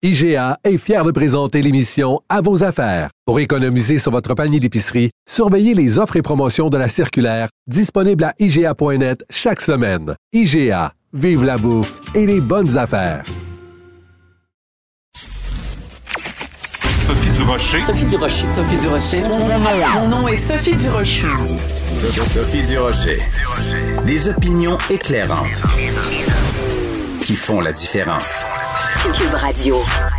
IGA 0.00 0.60
est 0.62 0.78
fier 0.78 1.02
de 1.02 1.10
présenter 1.10 1.60
l'émission 1.60 2.20
À 2.28 2.40
vos 2.40 2.62
affaires. 2.62 3.10
Pour 3.26 3.40
économiser 3.40 3.98
sur 3.98 4.12
votre 4.12 4.32
panier 4.34 4.60
d'épicerie, 4.60 5.10
surveillez 5.28 5.74
les 5.74 5.98
offres 5.98 6.14
et 6.14 6.22
promotions 6.22 6.68
de 6.68 6.78
la 6.78 6.88
circulaire 6.88 7.48
disponible 7.66 8.22
à 8.22 8.32
IGA.net 8.38 9.24
chaque 9.28 9.60
semaine. 9.60 10.14
IGA, 10.32 10.92
vive 11.12 11.42
la 11.42 11.58
bouffe 11.58 11.98
et 12.14 12.26
les 12.26 12.40
bonnes 12.40 12.78
affaires. 12.78 13.24
Sophie 17.04 17.30
Durocher. 17.30 17.80
Sophie 17.80 18.06
Durocher. 18.06 18.46
Sophie 18.54 18.76
Durocher. 18.76 19.22
Mon 19.94 20.06
nom 20.06 20.28
est 20.28 20.36
Sophie 20.36 20.76
Durocher. 20.76 21.22
Sophie 22.24 22.62
Durocher. 22.68 23.18
Des 24.06 24.28
opinions 24.28 24.78
éclairantes 24.90 25.60
qui 27.22 27.34
font 27.34 27.60
la 27.60 27.72
différence. 27.72 28.44
Cube 28.96 29.34
Radio. 29.34 30.17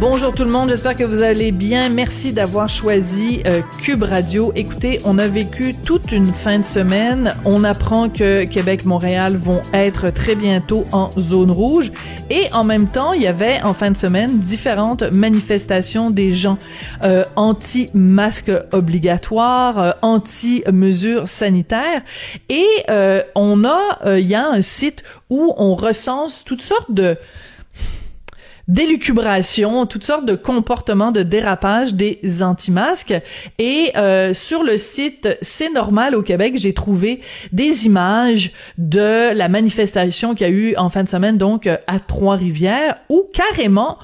Bonjour 0.00 0.32
tout 0.32 0.42
le 0.42 0.50
monde, 0.50 0.70
j'espère 0.70 0.96
que 0.96 1.04
vous 1.04 1.22
allez 1.22 1.52
bien. 1.52 1.88
Merci 1.88 2.32
d'avoir 2.32 2.68
choisi 2.68 3.42
euh, 3.46 3.62
Cube 3.80 4.02
Radio. 4.02 4.52
Écoutez, 4.56 4.98
on 5.04 5.18
a 5.18 5.28
vécu 5.28 5.72
toute 5.72 6.10
une 6.10 6.26
fin 6.26 6.58
de 6.58 6.64
semaine. 6.64 7.30
On 7.44 7.62
apprend 7.62 8.08
que 8.08 8.42
Québec-Montréal 8.42 9.36
vont 9.36 9.62
être 9.72 10.10
très 10.10 10.34
bientôt 10.34 10.84
en 10.90 11.12
zone 11.16 11.52
rouge. 11.52 11.92
Et 12.28 12.48
en 12.52 12.64
même 12.64 12.88
temps, 12.88 13.12
il 13.12 13.22
y 13.22 13.28
avait 13.28 13.62
en 13.62 13.72
fin 13.72 13.92
de 13.92 13.96
semaine 13.96 14.40
différentes 14.40 15.04
manifestations 15.12 16.10
des 16.10 16.32
gens 16.32 16.58
euh, 17.04 17.22
anti-masques 17.36 18.52
obligatoires, 18.72 19.80
euh, 19.80 19.92
anti-mesures 20.02 21.28
sanitaires. 21.28 22.02
Et 22.48 22.66
euh, 22.90 23.22
on 23.36 23.64
a, 23.64 24.18
il 24.18 24.26
y 24.26 24.34
a 24.34 24.48
un 24.48 24.60
site 24.60 25.04
où 25.30 25.54
on 25.56 25.76
recense 25.76 26.42
toutes 26.44 26.62
sortes 26.62 26.90
de 26.90 27.16
d'élucubration, 28.68 29.86
toutes 29.86 30.04
sortes 30.04 30.26
de 30.26 30.34
comportements 30.34 31.12
de 31.12 31.22
dérapage 31.22 31.94
des 31.94 32.42
anti-masques. 32.42 33.14
Et 33.58 33.92
euh, 33.96 34.34
sur 34.34 34.62
le 34.62 34.78
site 34.78 35.28
C'est 35.40 35.72
normal 35.72 36.14
au 36.14 36.22
Québec, 36.22 36.54
j'ai 36.56 36.72
trouvé 36.72 37.20
des 37.52 37.86
images 37.86 38.52
de 38.78 39.34
la 39.34 39.48
manifestation 39.48 40.34
qu'il 40.34 40.46
y 40.46 40.50
a 40.50 40.52
eu 40.52 40.76
en 40.76 40.88
fin 40.88 41.04
de 41.04 41.08
semaine, 41.08 41.36
donc 41.36 41.66
à 41.66 41.98
Trois-Rivières, 41.98 42.94
où 43.08 43.24
carrément 43.32 43.98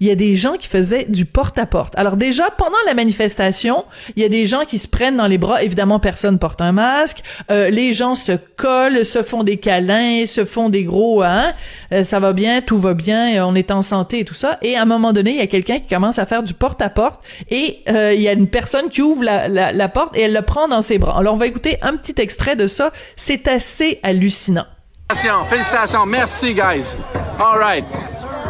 il 0.00 0.06
y 0.06 0.10
a 0.10 0.14
des 0.14 0.36
gens 0.36 0.54
qui 0.54 0.68
faisaient 0.68 1.06
du 1.08 1.24
porte-à-porte. 1.24 1.94
Alors 1.96 2.16
déjà, 2.16 2.50
pendant 2.50 2.76
la 2.86 2.94
manifestation, 2.94 3.84
il 4.16 4.22
y 4.22 4.26
a 4.26 4.28
des 4.28 4.46
gens 4.46 4.64
qui 4.66 4.78
se 4.78 4.88
prennent 4.88 5.16
dans 5.16 5.26
les 5.26 5.38
bras. 5.38 5.62
Évidemment, 5.62 6.00
personne 6.00 6.38
porte 6.38 6.60
un 6.60 6.72
masque. 6.72 7.22
Euh, 7.50 7.70
les 7.70 7.92
gens 7.92 8.14
se 8.14 8.32
collent, 8.32 9.04
se 9.04 9.22
font 9.22 9.42
des 9.42 9.56
câlins, 9.56 10.26
se 10.26 10.44
font 10.44 10.68
des 10.68 10.84
gros 10.84 11.22
hein, 11.22 11.52
euh, 11.92 12.04
ça 12.04 12.20
va 12.20 12.32
bien, 12.32 12.60
tout 12.60 12.78
va 12.78 12.94
bien, 12.94 13.46
on 13.46 13.54
est 13.54 13.70
en 13.70 13.82
santé 13.82 14.20
et 14.20 14.24
tout 14.24 14.34
ça. 14.34 14.58
Et 14.62 14.76
à 14.76 14.82
un 14.82 14.86
moment 14.86 15.12
donné, 15.12 15.30
il 15.30 15.36
y 15.36 15.42
a 15.42 15.46
quelqu'un 15.46 15.78
qui 15.78 15.88
commence 15.88 16.18
à 16.18 16.26
faire 16.26 16.42
du 16.42 16.54
porte-à-porte 16.54 17.22
et 17.50 17.82
euh, 17.88 18.14
il 18.14 18.20
y 18.20 18.28
a 18.28 18.32
une 18.32 18.48
personne 18.48 18.88
qui 18.88 19.02
ouvre 19.02 19.24
la, 19.24 19.48
la, 19.48 19.72
la 19.72 19.88
porte 19.88 20.16
et 20.16 20.22
elle 20.22 20.34
le 20.34 20.42
prend 20.42 20.68
dans 20.68 20.82
ses 20.82 20.98
bras. 20.98 21.18
Alors 21.18 21.34
on 21.34 21.38
va 21.38 21.46
écouter 21.46 21.78
un 21.82 21.96
petit 21.96 22.20
extrait 22.20 22.56
de 22.56 22.66
ça. 22.66 22.92
C'est 23.16 23.48
assez 23.48 24.00
hallucinant. 24.02 24.66
Félicitations, 25.08 25.44
félicitations, 25.48 26.06
merci 26.06 26.54
guys. 26.54 26.96
All 27.38 27.58
right. 27.58 27.84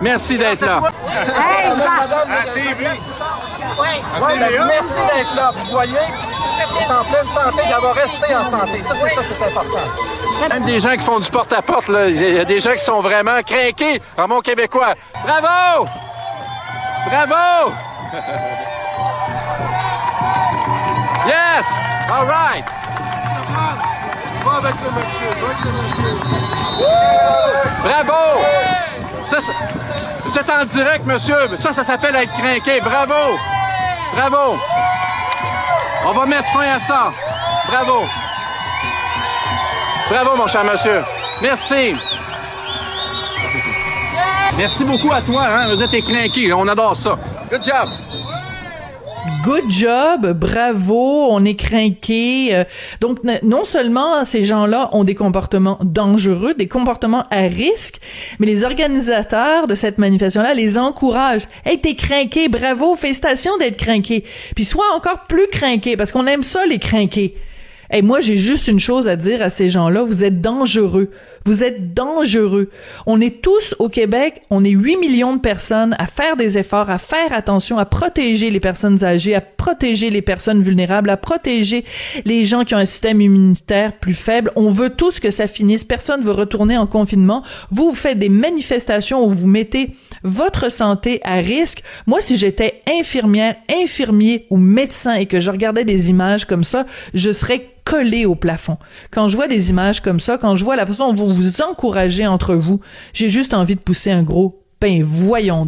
Merci 0.00 0.38
d'être 0.38 0.64
là. 0.64 0.80
Hey, 1.18 1.70
merci 4.66 5.00
d'être 5.14 5.34
là. 5.34 5.52
Vous 5.54 5.70
voyez, 5.70 5.94
elle 5.96 6.82
est 6.82 6.92
en 6.92 7.04
pleine 7.04 7.26
santé, 7.26 7.62
va 7.68 7.92
rester 7.92 8.36
en 8.36 8.42
santé. 8.42 8.82
Ça, 8.82 8.94
c'est 8.94 9.08
ça 9.10 9.22
qui 9.22 9.32
est 9.32 9.46
important. 9.46 9.84
Même 10.50 10.64
des 10.64 10.80
gens 10.80 10.92
qui 10.92 11.04
font 11.04 11.18
du 11.18 11.30
porte-à-porte, 11.30 11.88
il 11.88 12.34
y 12.34 12.38
a 12.38 12.44
des 12.44 12.60
gens 12.60 12.72
qui 12.72 12.84
sont 12.84 13.00
vraiment 13.00 13.42
craqués 13.42 14.00
en 14.16 14.28
mon 14.28 14.40
québécois. 14.40 14.94
Bravo! 15.24 15.88
Bravo! 17.10 17.72
Yes! 21.26 21.66
All 22.10 22.26
right! 22.26 22.64
Va 24.42 24.52
avec 24.56 24.74
le 24.82 24.90
monsieur, 24.96 25.28
va 25.36 25.46
avec 25.46 25.60
le 25.62 25.70
monsieur. 25.72 26.14
Bravo! 27.82 28.57
Êtes 29.38 30.50
en 30.50 30.64
direct, 30.64 31.06
monsieur. 31.06 31.56
Ça, 31.56 31.72
ça 31.72 31.84
s'appelle 31.84 32.16
être 32.16 32.32
craqué. 32.32 32.80
Bravo! 32.80 33.38
Bravo! 34.14 34.58
On 36.06 36.12
va 36.12 36.26
mettre 36.26 36.48
fin 36.52 36.60
à 36.60 36.78
ça. 36.78 37.12
Bravo! 37.68 38.04
Bravo, 40.10 40.36
mon 40.36 40.46
cher 40.46 40.64
monsieur. 40.64 41.02
Merci. 41.42 41.94
Merci 44.56 44.84
beaucoup 44.84 45.12
à 45.12 45.20
toi. 45.20 45.42
Hein? 45.46 45.74
Vous 45.74 45.82
êtes. 45.82 46.52
On 46.54 46.68
adore 46.68 46.96
ça. 46.96 47.14
Good 47.50 47.64
job. 47.64 47.88
Good 49.44 49.70
job, 49.70 50.32
bravo, 50.32 51.28
on 51.30 51.44
est 51.44 51.54
craqué. 51.54 52.54
Euh, 52.54 52.64
Donc 53.00 53.18
non 53.42 53.64
seulement 53.64 54.24
ces 54.24 54.42
gens-là 54.42 54.90
ont 54.92 55.04
des 55.04 55.14
comportements 55.14 55.78
dangereux, 55.82 56.54
des 56.54 56.68
comportements 56.68 57.24
à 57.30 57.42
risque, 57.42 58.00
mais 58.38 58.46
les 58.46 58.64
organisateurs 58.64 59.66
de 59.66 59.74
cette 59.74 59.98
manifestation-là 59.98 60.54
les 60.54 60.78
encouragent. 60.78 61.46
Hey, 61.64 61.80
t'es 61.80 61.94
craqué, 61.94 62.48
bravo, 62.48 62.96
félicitations 62.96 63.56
d'être 63.58 63.76
craqué. 63.76 64.24
Puis 64.54 64.64
sois 64.64 64.94
encore 64.96 65.24
plus 65.28 65.46
craqué 65.50 65.96
parce 65.96 66.10
qu'on 66.12 66.26
aime 66.26 66.42
ça 66.42 66.64
les 66.66 66.78
craqués. 66.78 67.34
Et 67.90 68.02
moi, 68.02 68.20
j'ai 68.20 68.36
juste 68.36 68.68
une 68.68 68.80
chose 68.80 69.08
à 69.08 69.16
dire 69.16 69.42
à 69.42 69.50
ces 69.50 69.68
gens-là. 69.68 70.02
Vous 70.02 70.24
êtes 70.24 70.40
dangereux. 70.40 71.10
Vous 71.44 71.64
êtes 71.64 71.94
dangereux. 71.94 72.68
On 73.06 73.20
est 73.20 73.40
tous 73.40 73.74
au 73.78 73.88
Québec, 73.88 74.42
on 74.50 74.64
est 74.64 74.70
8 74.70 74.96
millions 74.98 75.34
de 75.34 75.40
personnes 75.40 75.96
à 75.98 76.06
faire 76.06 76.36
des 76.36 76.58
efforts, 76.58 76.90
à 76.90 76.98
faire 76.98 77.32
attention, 77.32 77.78
à 77.78 77.86
protéger 77.86 78.50
les 78.50 78.60
personnes 78.60 79.02
âgées, 79.02 79.34
à 79.34 79.40
protéger 79.40 80.10
les 80.10 80.20
personnes 80.20 80.62
vulnérables, 80.62 81.08
à 81.08 81.16
protéger 81.16 81.84
les 82.26 82.44
gens 82.44 82.64
qui 82.64 82.74
ont 82.74 82.78
un 82.78 82.84
système 82.84 83.22
immunitaire 83.22 83.98
plus 83.98 84.14
faible. 84.14 84.52
On 84.56 84.70
veut 84.70 84.90
tous 84.90 85.20
que 85.20 85.30
ça 85.30 85.46
finisse. 85.46 85.84
Personne 85.84 86.22
veut 86.22 86.32
retourner 86.32 86.76
en 86.76 86.86
confinement. 86.86 87.42
Vous, 87.70 87.90
vous 87.90 87.94
faites 87.94 88.18
des 88.18 88.28
manifestations 88.28 89.24
où 89.24 89.30
vous 89.30 89.46
mettez 89.46 89.92
votre 90.22 90.70
santé 90.70 91.20
à 91.24 91.36
risque. 91.36 91.82
Moi, 92.06 92.20
si 92.20 92.36
j'étais 92.36 92.82
infirmière, 92.86 93.56
infirmier 93.70 94.46
ou 94.50 94.58
médecin 94.58 95.14
et 95.14 95.26
que 95.26 95.40
je 95.40 95.50
regardais 95.50 95.84
des 95.84 96.10
images 96.10 96.44
comme 96.44 96.64
ça, 96.64 96.84
je 97.14 97.32
serais 97.32 97.70
collé 97.88 98.26
au 98.26 98.34
plafond. 98.34 98.76
Quand 99.10 99.28
je 99.28 99.36
vois 99.36 99.48
des 99.48 99.70
images 99.70 100.00
comme 100.02 100.20
ça, 100.20 100.36
quand 100.36 100.56
je 100.56 100.64
vois 100.64 100.76
la 100.76 100.84
façon 100.84 101.14
dont 101.14 101.28
vous 101.28 101.34
vous 101.34 101.62
encouragez 101.62 102.26
entre 102.26 102.54
vous, 102.54 102.80
j'ai 103.14 103.30
juste 103.30 103.54
envie 103.54 103.76
de 103.76 103.80
pousser 103.80 104.10
un 104.10 104.22
gros 104.22 104.62
ben 104.80 105.02
voyons 105.02 105.64
donc. 105.64 105.66